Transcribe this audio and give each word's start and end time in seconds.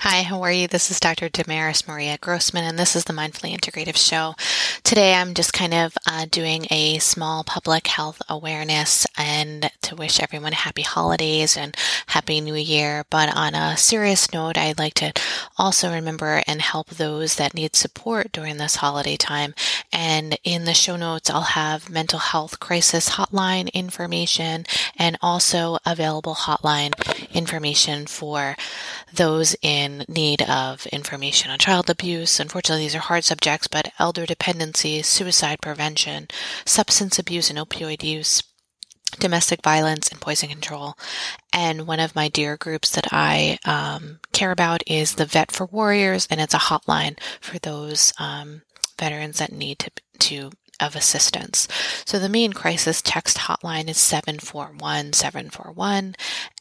Hi, 0.00 0.22
how 0.22 0.42
are 0.42 0.52
you? 0.52 0.68
This 0.68 0.90
is 0.90 1.00
Dr. 1.00 1.30
Damaris 1.30 1.88
Maria 1.88 2.18
Grossman, 2.18 2.64
and 2.64 2.78
this 2.78 2.94
is 2.94 3.04
the 3.04 3.14
Mindfully 3.14 3.56
Integrative 3.56 3.96
Show. 3.96 4.34
Today, 4.84 5.14
I'm 5.14 5.32
just 5.32 5.54
kind 5.54 5.72
of 5.72 5.96
uh, 6.06 6.26
doing 6.30 6.66
a 6.70 6.98
small 6.98 7.42
public 7.44 7.86
health 7.86 8.20
awareness 8.28 9.06
and 9.16 9.70
to 9.80 9.96
wish 9.96 10.20
everyone 10.20 10.52
happy 10.52 10.82
holidays 10.82 11.56
and 11.56 11.74
happy 12.08 12.42
new 12.42 12.54
year. 12.54 13.04
But 13.08 13.34
on 13.34 13.54
a 13.54 13.78
serious 13.78 14.32
note, 14.34 14.58
I'd 14.58 14.78
like 14.78 14.92
to 14.94 15.14
also 15.56 15.90
remember 15.90 16.42
and 16.46 16.60
help 16.60 16.90
those 16.90 17.36
that 17.36 17.54
need 17.54 17.74
support 17.74 18.32
during 18.32 18.58
this 18.58 18.76
holiday 18.76 19.16
time. 19.16 19.54
And 19.92 20.38
in 20.44 20.66
the 20.66 20.74
show 20.74 20.96
notes, 20.96 21.30
I'll 21.30 21.40
have 21.40 21.88
mental 21.88 22.18
health 22.18 22.60
crisis 22.60 23.12
hotline 23.12 23.72
information 23.72 24.66
and 24.98 25.16
also 25.20 25.78
available 25.84 26.34
hotline 26.34 26.92
information 27.34 28.06
for 28.06 28.56
those 29.12 29.56
in 29.62 30.04
need 30.08 30.42
of 30.42 30.86
information 30.86 31.50
on 31.50 31.58
child 31.58 31.90
abuse. 31.90 32.40
Unfortunately, 32.40 32.84
these 32.84 32.94
are 32.94 33.00
hard 33.00 33.24
subjects, 33.24 33.68
but 33.68 33.92
elder 33.98 34.26
dependency, 34.26 35.02
suicide 35.02 35.60
prevention, 35.60 36.28
substance 36.64 37.18
abuse 37.18 37.50
and 37.50 37.58
opioid 37.58 38.02
use, 38.02 38.42
domestic 39.18 39.62
violence 39.62 40.08
and 40.08 40.20
poison 40.20 40.48
control. 40.48 40.94
And 41.52 41.86
one 41.86 42.00
of 42.00 42.14
my 42.14 42.28
dear 42.28 42.56
groups 42.56 42.90
that 42.90 43.08
I 43.12 43.58
um, 43.64 44.20
care 44.32 44.50
about 44.50 44.82
is 44.86 45.14
the 45.14 45.26
Vet 45.26 45.52
for 45.52 45.66
Warriors, 45.66 46.26
and 46.30 46.40
it's 46.40 46.54
a 46.54 46.58
hotline 46.58 47.18
for 47.40 47.58
those 47.58 48.12
um, 48.18 48.62
veterans 48.98 49.38
that 49.38 49.52
need 49.52 49.78
to 49.80 49.90
to 50.18 50.50
of 50.80 50.96
assistance. 50.96 51.68
So 52.04 52.18
the 52.18 52.28
main 52.28 52.52
crisis 52.52 53.02
text 53.02 53.38
hotline 53.38 53.88
is 53.88 53.98
741 53.98 55.12
741. 55.12 56.14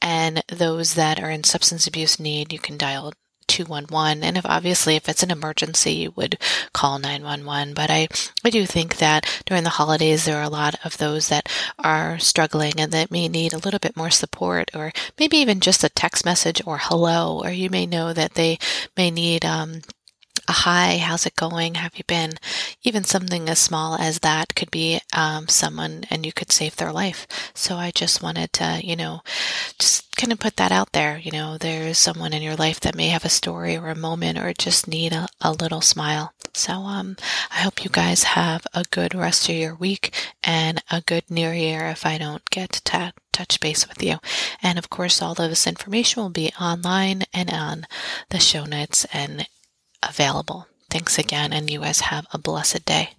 And 0.00 0.42
those 0.48 0.94
that 0.94 1.22
are 1.22 1.30
in 1.30 1.44
substance 1.44 1.86
abuse 1.86 2.18
need, 2.18 2.52
you 2.52 2.58
can 2.58 2.76
dial 2.76 3.12
211 3.48 4.22
and 4.22 4.38
if 4.38 4.46
obviously 4.46 4.96
if 4.96 5.08
it's 5.08 5.22
an 5.22 5.30
emergency 5.30 5.92
you 5.92 6.12
would 6.16 6.38
call 6.72 6.98
911 6.98 7.74
but 7.74 7.90
I 7.90 8.08
I 8.44 8.50
do 8.50 8.64
think 8.66 8.96
that 8.96 9.26
during 9.46 9.64
the 9.64 9.70
holidays 9.70 10.24
there 10.24 10.38
are 10.38 10.42
a 10.42 10.48
lot 10.48 10.76
of 10.84 10.96
those 10.96 11.28
that 11.28 11.48
are 11.78 12.18
struggling 12.18 12.74
and 12.78 12.92
that 12.92 13.10
may 13.10 13.28
need 13.28 13.52
a 13.52 13.58
little 13.58 13.80
bit 13.80 13.96
more 13.96 14.10
support 14.10 14.70
or 14.74 14.92
maybe 15.18 15.36
even 15.38 15.60
just 15.60 15.84
a 15.84 15.90
text 15.90 16.24
message 16.24 16.62
or 16.64 16.78
hello 16.78 17.40
or 17.42 17.50
you 17.50 17.68
may 17.68 17.84
know 17.84 18.12
that 18.12 18.34
they 18.34 18.58
may 18.96 19.10
need 19.10 19.44
um, 19.44 19.82
a 20.48 20.52
hi, 20.52 20.98
how's 20.98 21.26
it 21.26 21.36
going? 21.36 21.74
Have 21.76 21.96
you 21.96 22.04
been? 22.06 22.32
Even 22.82 23.04
something 23.04 23.48
as 23.48 23.58
small 23.58 23.94
as 23.94 24.20
that 24.20 24.54
could 24.54 24.70
be 24.70 25.00
um, 25.12 25.48
someone 25.48 26.04
and 26.10 26.26
you 26.26 26.32
could 26.32 26.50
save 26.50 26.76
their 26.76 26.92
life. 26.92 27.26
So 27.54 27.76
I 27.76 27.90
just 27.90 28.22
wanted 28.22 28.52
to, 28.54 28.80
you 28.82 28.96
know, 28.96 29.22
just 29.78 30.16
kind 30.16 30.32
of 30.32 30.38
put 30.38 30.56
that 30.56 30.72
out 30.72 30.92
there. 30.92 31.18
You 31.18 31.32
know, 31.32 31.58
there's 31.58 31.98
someone 31.98 32.32
in 32.32 32.42
your 32.42 32.56
life 32.56 32.80
that 32.80 32.96
may 32.96 33.08
have 33.08 33.24
a 33.24 33.28
story 33.28 33.76
or 33.76 33.88
a 33.88 33.94
moment 33.94 34.38
or 34.38 34.52
just 34.52 34.88
need 34.88 35.12
a, 35.12 35.28
a 35.40 35.52
little 35.52 35.80
smile. 35.80 36.32
So 36.54 36.72
um, 36.72 37.16
I 37.50 37.60
hope 37.60 37.82
you 37.82 37.90
guys 37.90 38.24
have 38.24 38.66
a 38.74 38.84
good 38.90 39.14
rest 39.14 39.48
of 39.48 39.54
your 39.54 39.74
week 39.74 40.12
and 40.44 40.82
a 40.90 41.00
good 41.00 41.30
new 41.30 41.50
year 41.50 41.86
if 41.86 42.04
I 42.04 42.18
don't 42.18 42.44
get 42.50 42.72
to 42.72 43.12
touch 43.32 43.60
base 43.60 43.88
with 43.88 44.02
you. 44.02 44.18
And 44.62 44.78
of 44.78 44.90
course, 44.90 45.22
all 45.22 45.32
of 45.32 45.38
this 45.38 45.66
information 45.66 46.22
will 46.22 46.30
be 46.30 46.52
online 46.60 47.22
and 47.32 47.50
on 47.50 47.86
the 48.28 48.38
show 48.38 48.64
notes 48.64 49.06
and 49.12 49.46
available. 50.02 50.66
Thanks 50.90 51.18
again, 51.18 51.52
and 51.52 51.70
you 51.70 51.80
guys 51.80 52.00
have 52.00 52.26
a 52.32 52.38
blessed 52.38 52.84
day. 52.84 53.10